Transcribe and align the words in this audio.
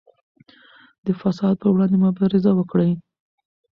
د 1.05 1.07
فساد 1.21 1.53
پر 1.61 1.69
وړاندې 1.73 1.97
مبارزه 2.05 2.51
وکړئ. 2.55 2.91